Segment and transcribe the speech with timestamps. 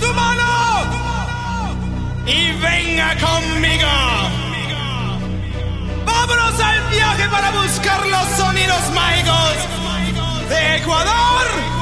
[0.00, 0.42] Tu mano
[2.26, 3.88] y venga conmigo.
[6.04, 9.54] Vámonos al viaje para buscar los sonidos mágicos
[10.48, 11.73] de Ecuador.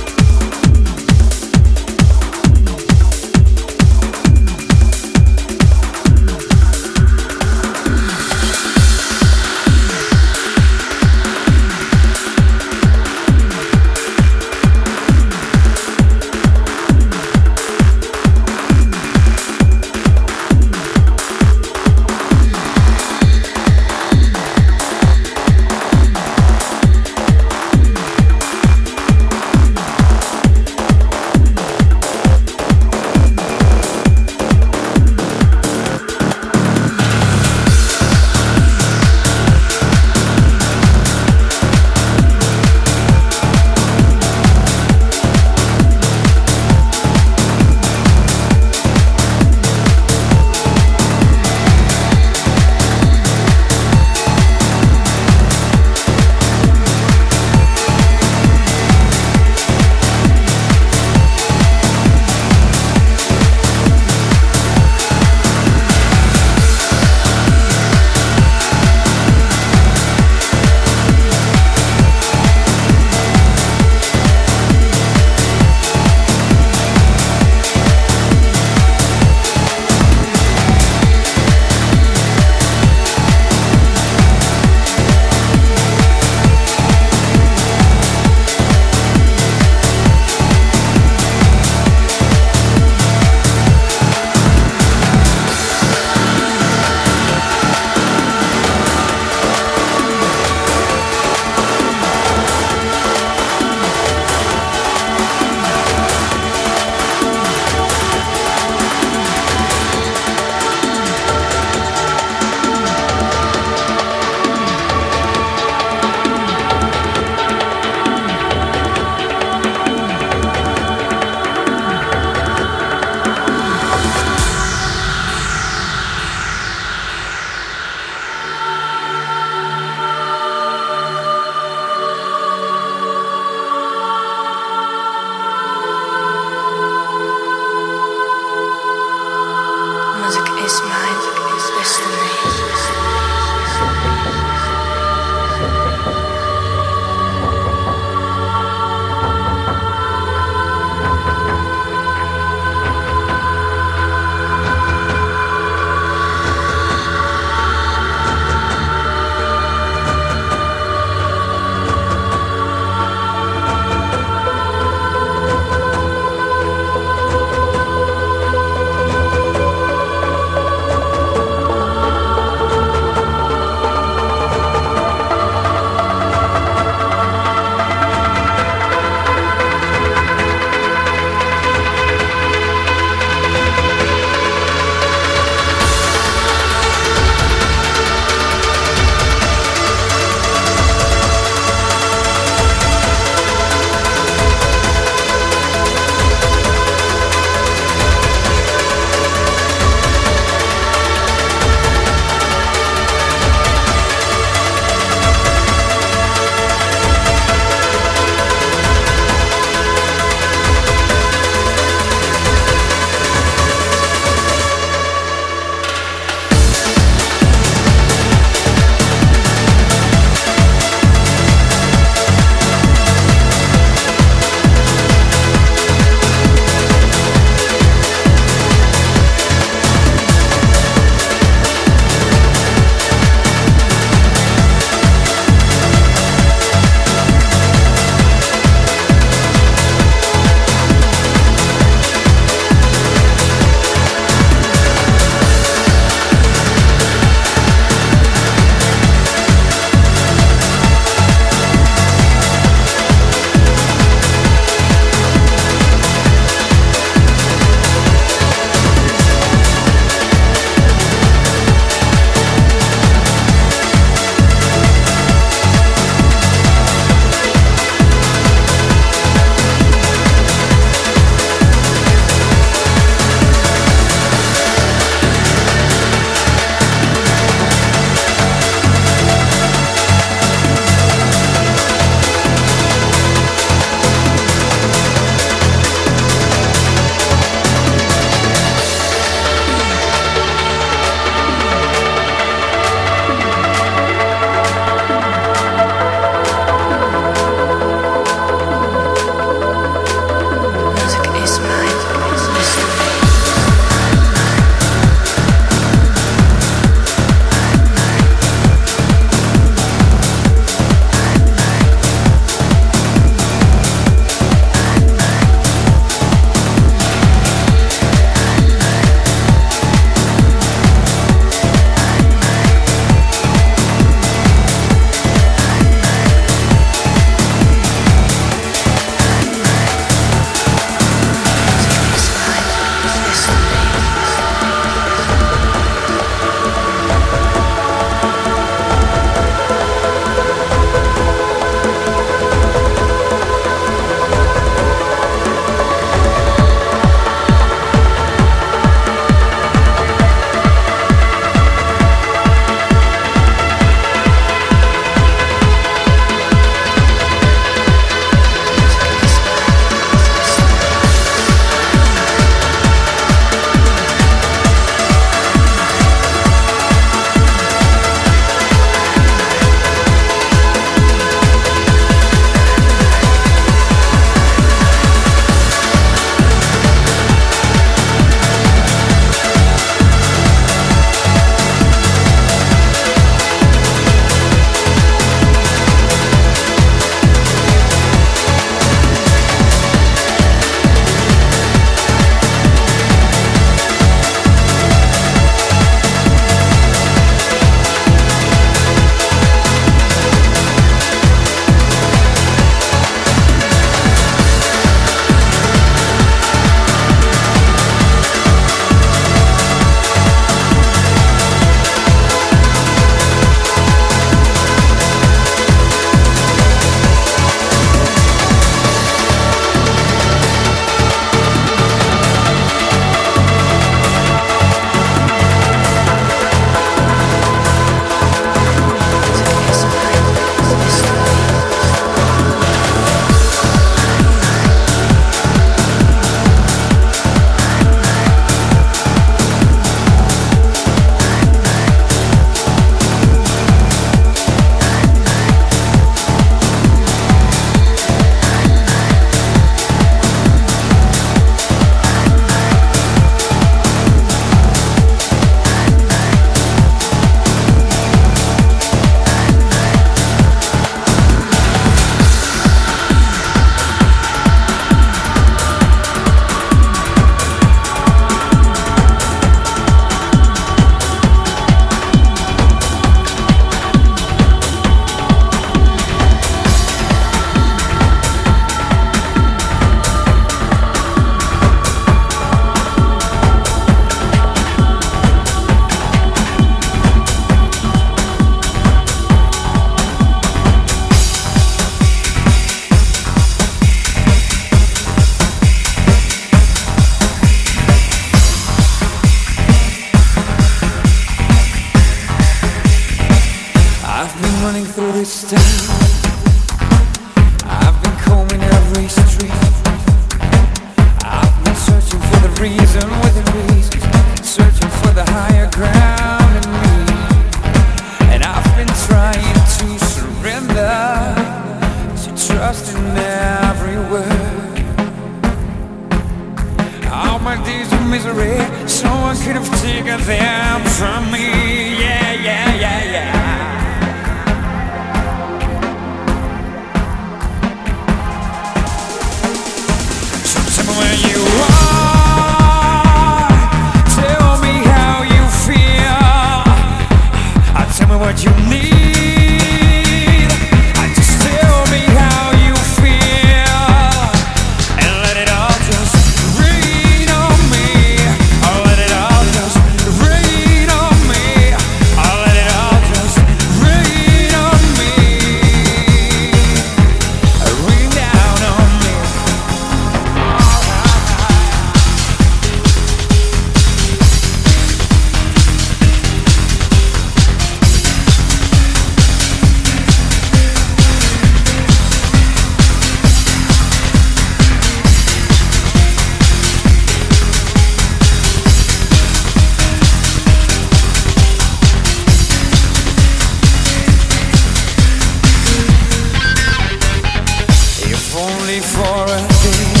[598.41, 600.00] only for a day.